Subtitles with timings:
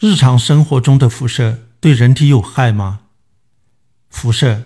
[0.00, 3.00] 日常生活中的辐射对人体有害吗？
[4.08, 4.62] 辐射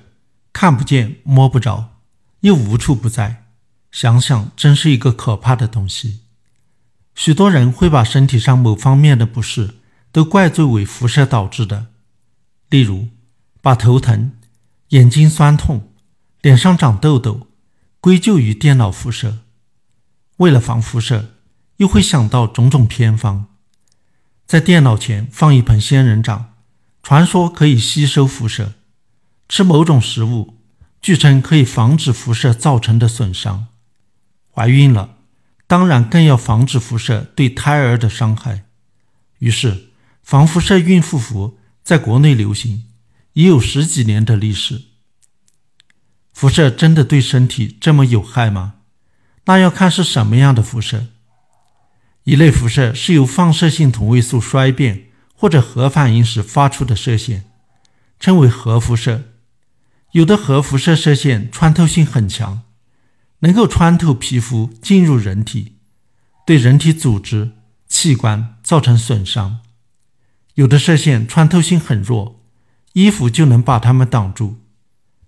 [0.52, 2.00] 看不见、摸不着，
[2.40, 3.46] 又无处不在，
[3.90, 6.20] 想想真是一个可怕的东西。
[7.14, 9.76] 许多人会把身体上某方面的不适
[10.10, 11.86] 都怪罪为辐射导致的，
[12.68, 13.08] 例如
[13.62, 14.32] 把头疼、
[14.88, 15.94] 眼睛酸痛、
[16.42, 17.48] 脸上长痘痘
[18.02, 19.38] 归咎于电脑辐射。
[20.36, 21.36] 为了防辐射，
[21.78, 23.46] 又会想到种种偏方。
[24.52, 26.52] 在电脑前放一盆仙人掌，
[27.02, 28.74] 传说可以吸收辐射；
[29.48, 30.58] 吃某种食物，
[31.00, 33.68] 据称可以防止辐射造成的损伤。
[34.54, 35.16] 怀孕了，
[35.66, 38.64] 当然更要防止辐射对胎儿的伤害。
[39.38, 39.86] 于是，
[40.22, 42.84] 防辐射孕妇服在国内流行，
[43.32, 44.82] 已有十几年的历史。
[46.34, 48.74] 辐射真的对身体这么有害吗？
[49.46, 51.06] 那要看是什么样的辐射。
[52.24, 57.44] 一类辐射是由放射性同位素衰变或者核反应时发出的射线，
[58.20, 59.24] 称为核辐射。
[60.12, 62.62] 有的核辐射射线穿透性很强，
[63.40, 65.76] 能够穿透皮肤进入人体，
[66.46, 67.52] 对人体组织、
[67.88, 69.60] 器官造成损伤；
[70.54, 72.40] 有的射线穿透性很弱，
[72.92, 74.58] 衣服就能把它们挡住。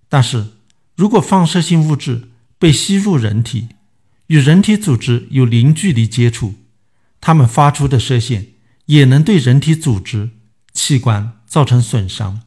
[0.08, 0.48] 但是
[0.94, 3.70] 如果放射性物质被吸入人体，
[4.28, 6.54] 与人体组织有零距离接触，
[7.26, 8.48] 它们发出的射线
[8.84, 10.28] 也能对人体组织、
[10.74, 12.42] 器官造成损伤。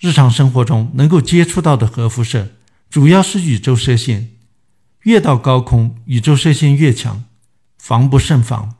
[0.00, 2.56] 日常生活中能够接触到的核辐射
[2.90, 4.32] 主要是宇宙射线，
[5.02, 7.22] 越到高空，宇宙射线越强，
[7.78, 8.74] 防不胜防。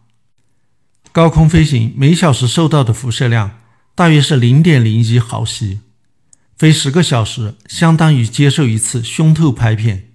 [1.13, 3.61] 高空飞行每小时受到的辐射量
[3.95, 5.79] 大约是零点零一毫西，
[6.57, 10.09] 飞十个小时相当于接受一次胸透拍片。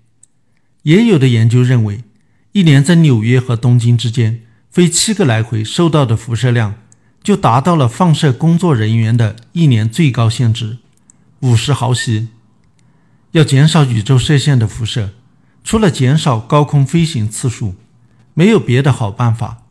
[0.84, 2.04] 也有的研究认为，
[2.52, 4.44] 一年在纽约和东京之间。
[4.70, 6.76] 飞七个来回受到的辐射量，
[7.23, 10.78] 就达到了放射工作人员的一年最高限值，
[11.40, 12.30] 五十毫西。
[13.32, 15.11] 要减少宇宙射线的辐射，
[15.64, 17.76] 除了减少高空飞行次数，
[18.33, 19.64] 没有别的好办法。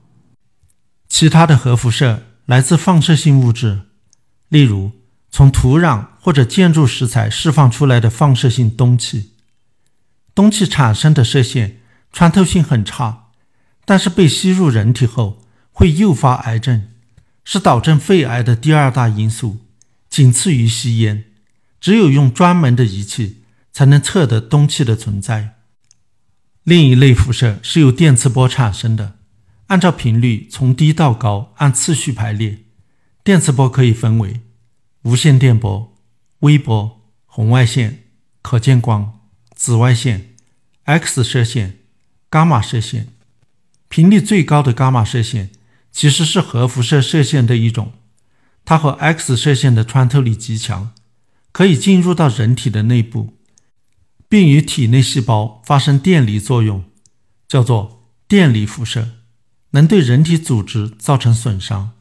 [1.08, 3.82] 其他的核辐射来自放射性物质，
[4.48, 4.92] 例如
[5.30, 9.32] 从土壤或者建筑石材释放出来的放射性氡气。
[10.34, 11.80] 氡气产生的射线
[12.12, 13.25] 穿透性很差。
[13.86, 15.42] 但是被吸入人体后
[15.72, 16.88] 会诱发癌症，
[17.44, 19.60] 是导致肺癌的第二大因素，
[20.10, 21.24] 仅次于吸烟。
[21.80, 23.42] 只有用专门的仪器
[23.72, 25.54] 才能测得氡气的存在。
[26.64, 29.18] 另一类辐射是由电磁波产生的，
[29.68, 32.58] 按照频率从低到高按次序排列。
[33.22, 34.40] 电磁波可以分为
[35.02, 35.94] 无线电波、
[36.40, 38.04] 微波、红外线、
[38.42, 39.20] 可见光、
[39.54, 40.34] 紫外线、
[40.84, 41.78] X 射线、
[42.28, 43.15] 伽马射线。
[43.96, 45.52] 频率最高的伽马射线
[45.90, 47.94] 其实是核辐射射线的一种，
[48.62, 50.92] 它和 X 射线的穿透力极强，
[51.50, 53.38] 可以进入到人体的内部，
[54.28, 56.84] 并与体内细胞发生电离作用，
[57.48, 59.12] 叫做电离辐射，
[59.70, 61.92] 能对人体组织造成损伤。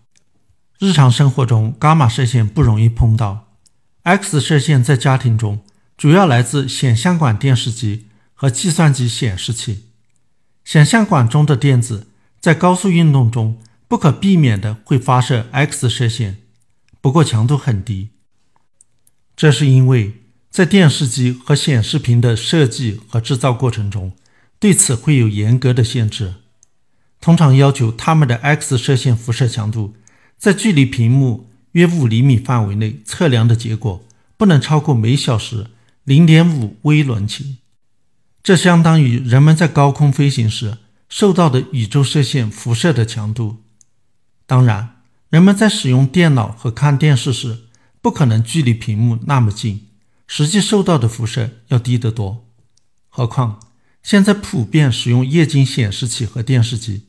[0.77, 3.55] 日常生活中，伽马射线不容易碰到
[4.03, 5.63] ，X 射线在家庭中
[5.95, 9.85] 主要来自显像管电视机和计算机显示器。
[10.65, 12.07] 显像管中的电子
[12.41, 16.37] 在高速运动中不可避免的会发射 X 射线，
[16.99, 18.09] 不过强度很低。
[19.37, 24.13] 这是因为在电视机和显示屏的设计和制造过程中，
[24.59, 26.35] 对此会有严格的限制，
[27.21, 29.93] 通常要求它们的 X 射线辐射强度
[30.37, 34.03] 在距离屏幕约五厘米范围内测量的结果
[34.35, 35.67] 不能超过每小时
[36.03, 37.57] 零点五微伦琴。
[38.45, 40.77] 这相当于人们在高空飞行时
[41.09, 43.63] 受到的宇宙射线辐射的强度。
[44.45, 47.61] 当然，人们在使用电脑和看电视时，
[48.03, 49.87] 不可能距离屏幕那么近，
[50.27, 52.45] 实际受到的辐射要低得多。
[53.09, 53.59] 何况，
[54.03, 57.07] 现在普遍使用液晶显示器和电视机，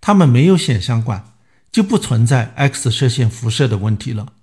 [0.00, 1.34] 它们没有显像管，
[1.72, 4.34] 就不存在 X 射线辐射的问题了。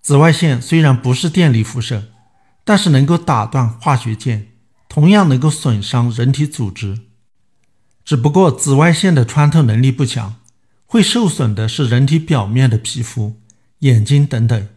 [0.00, 2.12] 紫外线虽然不是电离辐射，
[2.62, 4.52] 但是能够打断化学键。
[4.96, 7.00] 同样能够损伤人体组织，
[8.02, 10.36] 只不过紫外线的穿透能力不强，
[10.86, 13.38] 会受损的是人体表面的皮肤、
[13.80, 14.68] 眼睛等等。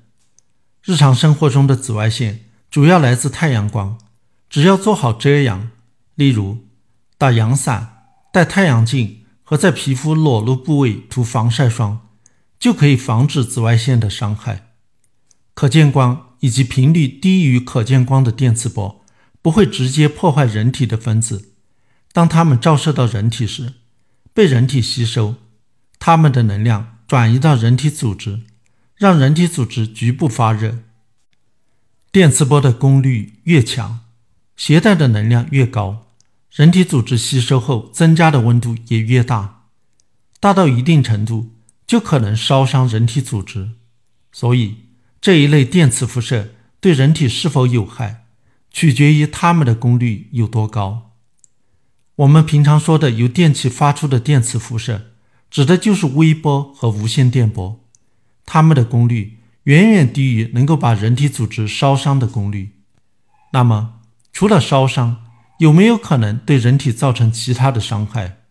[0.83, 3.97] 日常生活中的紫外线主要来自太阳光，
[4.49, 5.71] 只要做好遮阳，
[6.15, 6.65] 例如
[7.17, 12.09] 打阳伞、戴太阳镜和在皮肤裸露部位涂防晒霜，
[12.59, 14.73] 就可以防止紫外线的伤害。
[15.53, 18.98] 可见光以及频率低于可见光的电磁波。
[19.41, 21.53] 不会直接破坏人体的分子，
[22.11, 23.75] 当它们照射到人体时，
[24.33, 25.35] 被人体吸收，
[25.97, 28.41] 它们的能量转移到人体组织，
[28.95, 30.79] 让人体组织局部发热。
[32.11, 34.01] 电磁波的功率越强，
[34.57, 36.07] 携带的能量越高，
[36.51, 39.67] 人体组织吸收后增加的温度也越大，
[40.39, 43.71] 大到一定程度就可能烧伤人体组织。
[44.31, 44.77] 所以，
[45.21, 48.27] 这一类电磁辐射对人体是否有害，
[48.71, 51.11] 取决于它们的功率有多高。
[52.15, 55.05] 我们平常说的由电器发出的电磁辐射。
[55.51, 57.83] 指的就是微波和无线电波，
[58.45, 62.75] 它们的功率远远低于能够把人体组织烧伤的功率。
[63.51, 63.95] 那么，
[64.31, 65.25] 除了烧伤，
[65.57, 68.41] 有没有可能对人体造成其他的伤害，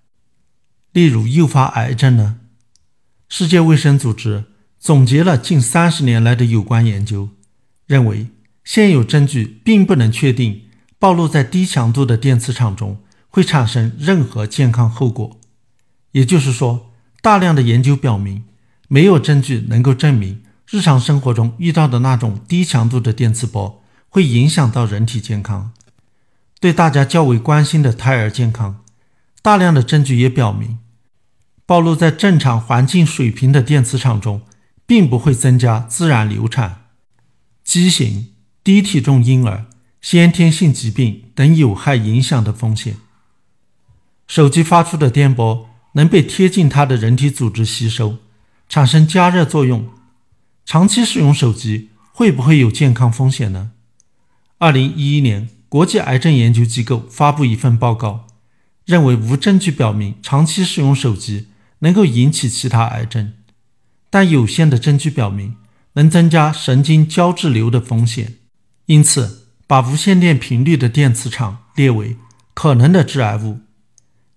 [0.90, 2.40] 例如诱发癌症呢？
[3.28, 4.46] 世界卫生组织
[4.80, 7.28] 总结了近三十年来的有关研究，
[7.86, 8.26] 认为
[8.68, 10.64] 现有证据并不能确定
[10.98, 15.40] 暴露在低强度的电磁场中会产生任何健康后果。
[16.12, 16.84] 也就是说。
[17.20, 18.44] 大量的研究表明，
[18.86, 25.72] 没有证据能够证明日常生活中遇到的那种低强度的电磁波会影响到人体健康。
[26.60, 28.84] 对大家较为关心的胎儿健康，
[29.42, 30.78] 大量的证据也表明，
[31.66, 34.42] 暴露在正常环境水平的电磁场中，
[34.86, 36.84] 并不会增加自然流产、
[37.64, 38.28] 畸形、
[38.68, 39.64] 低体重婴儿、
[40.02, 42.96] 先天性疾病等有害影响的风险。
[44.26, 45.70] 手机发出的电波。
[45.92, 48.18] 能被贴近它的人体组织吸收，
[48.68, 49.88] 产生加热作用。
[50.66, 53.70] 长期使用手机会不会有健康风险呢？
[54.58, 58.26] 二零一一年，国际癌症研究机构发布一份报告，
[58.84, 61.48] 认为无证据表明长期使用手机
[61.78, 63.32] 能够引起其他癌症，
[64.10, 65.56] 但有限的证据表明
[65.94, 68.34] 能增加神经胶质瘤的风险，
[68.88, 72.16] 因此把无线电频率的电磁场列为
[72.54, 73.60] 可能的致癌物。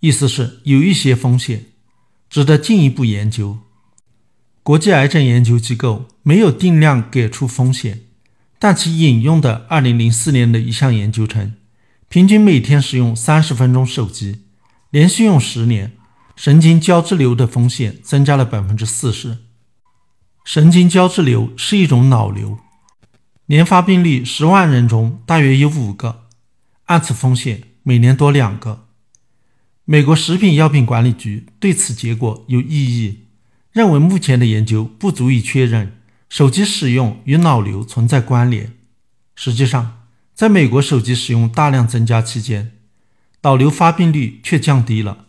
[0.01, 1.67] 意思是有一些风险，
[2.29, 3.59] 值得进一步研究。
[4.61, 8.01] 国际癌症研究机构没有定量给出风险，
[8.59, 11.53] 但其引用的2004年的一项研究称，
[12.09, 14.41] 平均每天使用30分钟手机，
[14.89, 15.93] 连续用十年，
[16.35, 19.37] 神经胶质瘤的风险增加了40%。
[20.43, 22.59] 神经胶质瘤是一种脑瘤，
[23.51, 26.29] 年发病率十万人中大约有五个，
[26.85, 28.87] 按此风险每年多两个。
[29.83, 33.25] 美国食品药品管理局对此结果有异议，
[33.73, 35.97] 认为目前的研究不足以确认
[36.29, 38.71] 手机使用与脑瘤存在关联。
[39.35, 42.71] 实际上，在美国手机使用大量增加期间，
[43.41, 45.25] 脑瘤发病率却降低了。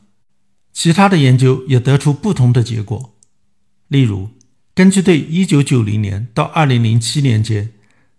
[0.73, 3.17] 其他的研究也得出不同的结果。
[3.89, 4.31] 例如，
[4.77, 7.73] 根据对1990年到2007年间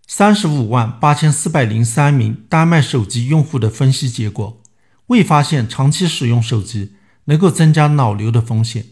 [0.09, 4.61] 35万8403名丹麦手机用户的分析结果。
[5.07, 6.93] 未发现长期使用手机
[7.25, 8.85] 能够增加脑瘤的风险。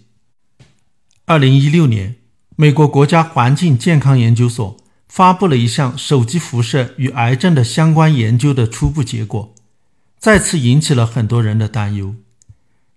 [1.25, 2.17] 二零一六年，
[2.57, 4.77] 美国国家环境健康研究所
[5.07, 9.55] 发布了一项手机辐射与癌症的相关研究的初步结果，
[10.19, 12.15] 再次引起了很多人的担忧。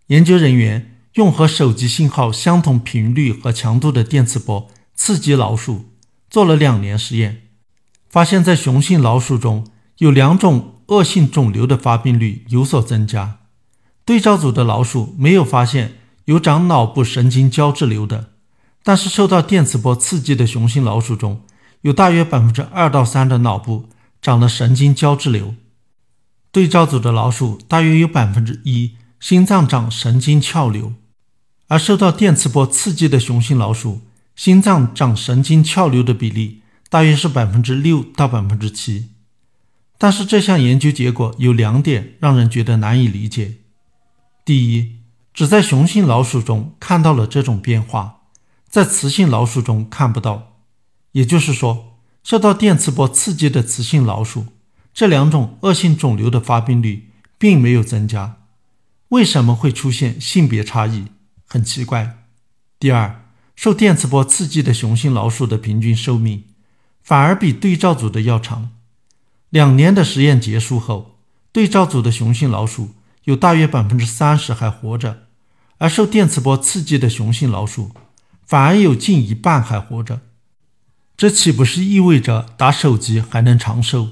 [0.08, 5.93] 研究人员用和手机信号相同频率和强度的电磁波刺激老鼠，
[6.28, 7.44] 做了两年实验，
[8.14, 9.66] 发现，在雄性老鼠中
[9.99, 10.70] 有两种。
[10.88, 13.38] 恶性肿瘤的发病率有所增加，
[14.05, 15.94] 对照组的老鼠没有发现
[16.26, 18.32] 有长脑部神经胶质瘤的，
[18.82, 21.41] 但是受到电磁波刺激的雄性老鼠中
[21.81, 23.88] 有大约百分之二到三的脑部
[24.20, 25.55] 长了神经胶质瘤，
[26.53, 30.93] 对照组的老鼠大约有百分之一心脏长神经鞘瘤，
[31.69, 34.03] 而受到电磁波刺激的雄性老鼠
[34.36, 36.60] 心脏长神经鞘瘤的比例
[36.94, 39.08] 大约是百分之六到百分之七。
[39.98, 43.55] 但是这项研究结果有两点让人觉得难以理解：
[44.44, 45.01] 第一，
[45.32, 48.20] 只在雄性老鼠中看到了这种变化，
[48.69, 50.60] 在雌性老鼠中看不到，
[51.10, 54.46] 也就是说，受到电磁波刺激的雌性老鼠，
[54.93, 58.36] 这两种恶性肿瘤的发病率并没有增加。
[59.08, 61.06] 为什么会出现性别差异？
[61.44, 62.19] 很奇怪。
[62.79, 63.24] 第二，
[63.56, 66.44] 受电磁波刺激的雄性老鼠的平均寿命
[67.05, 68.70] 反而比对照组的要长。
[69.51, 71.19] 两年的实验结束后，
[71.53, 72.94] 对照组的雄性老鼠
[73.25, 75.27] 有大约百分之三十还活着，
[75.79, 77.93] 而受电磁波刺激的雄性老鼠
[78.44, 80.23] 反而有近一半还活着。
[81.17, 84.08] 这岂不是意味着打手机还能长寿？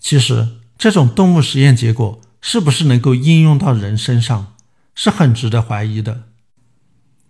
[0.00, 4.54] 其实，这种动物实验结果是不是能够应用到人身上，
[4.94, 6.22] 是很值得怀疑的。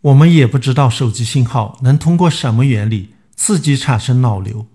[0.03, 4.67] 我们也不知道手机信号能通过什么原理刺激产生脑瘤。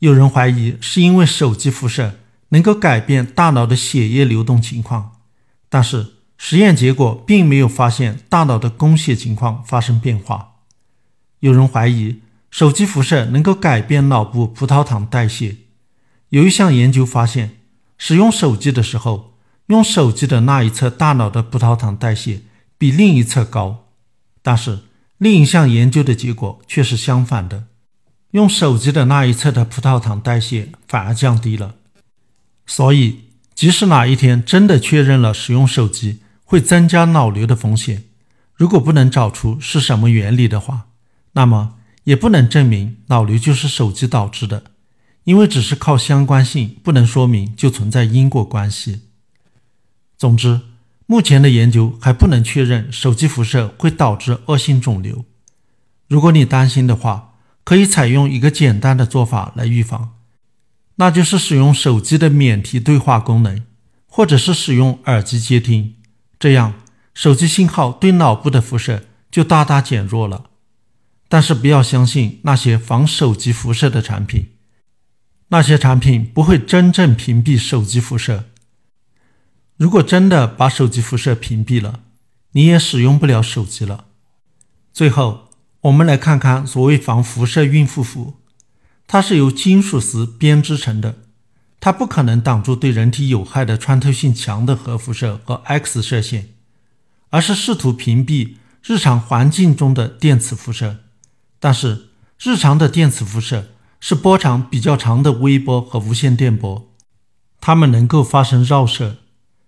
[0.00, 5.22] 有人怀疑是因为手机辐射能够改变大脑的血液流动情况，
[5.70, 10.56] 但是实验结果并没有发现大脑的供血情况发生变化。
[11.40, 15.56] 有人怀疑手机辐射能够改变脑部葡萄糖代谢。
[16.28, 17.58] 有一项研究发现，
[17.96, 22.42] 使用手机的时候，用手机的那一侧大脑的葡萄糖代谢
[22.76, 23.86] 比另一侧高。
[24.42, 24.80] 但是
[25.24, 27.64] 另一项研究的结果却是相反的，
[28.32, 31.76] 用手机的那一侧的葡萄糖代谢反而降低了。
[32.66, 33.20] 所以，
[33.54, 38.04] 即使哪一天真的确认了使用手机会增加脑瘤的风险，
[38.54, 40.88] 如果不能找出是什么原理的话，
[41.32, 44.64] 那么也不能证明脑瘤就是手机导致的，
[45.24, 49.00] 因为只是靠相关性，不能说明就存在因果关系。
[50.18, 50.60] 总之，
[51.06, 55.24] 目前的研究还不能确认手机辐射会导致恶性肿瘤。
[56.08, 60.16] 如果你担心的话，可以采用一个简单的做法来预防，
[60.96, 63.62] 那就是使用手机的免提对话功能，
[64.06, 65.94] 或者是使用耳机接听，
[66.38, 66.74] 这样
[67.12, 70.44] 手机信号对脑部的辐射就大大减弱了。
[71.28, 74.50] 但是不要相信那些防手机辐射的产品，
[75.48, 78.50] 那些产品不会真正屏蔽手机辐射。
[79.76, 82.00] 如果真的把手机辐射屏蔽了，
[82.52, 84.04] 你也使用不了手机了。
[84.92, 85.48] 最后，
[85.80, 88.34] 我们来看看所谓防辐射孕妇服，
[89.08, 91.16] 它是由金属丝编织成的，
[91.80, 96.50] 它不可能挡住对人体有害的穿透性强的核辐射和 X 射线，
[97.30, 98.54] 而是试图屏蔽
[98.84, 100.98] 日常环境中的电磁辐射。
[101.58, 106.92] 但是，日常的电磁辐射是波长比较长的微波和无线电波，
[107.60, 109.16] 它们能够发生绕射。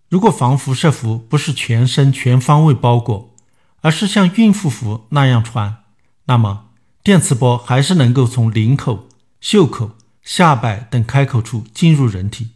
[0.08, 3.34] 如果防辐射服不是全身全方位包裹，
[3.80, 5.78] 而是像孕妇服那样穿，
[6.26, 6.66] 那么
[7.02, 9.08] 电磁波还是能够从领口、
[9.40, 12.50] 袖口、下摆等开口处进入人体，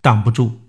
[0.00, 0.60] 挡不住。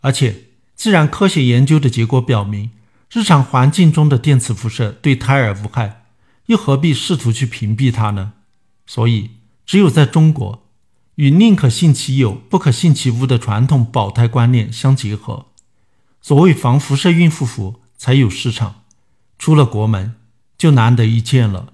[0.00, 2.70] 而且，既然科学研究的结果表明，
[3.12, 6.02] 日常环境中的电磁辐射对胎儿无害。
[6.46, 8.34] 又何必试图去屏蔽它呢？
[8.86, 9.30] 所以，
[9.64, 10.66] 只有在中国，
[11.14, 15.46] 与宁可信其有，不可信其无的传统保胎观念相结合，
[16.26, 18.76] 所谓防辐射孕妇服才有市场。
[19.38, 20.14] 出了国门，
[20.56, 21.73] 就难得一见了。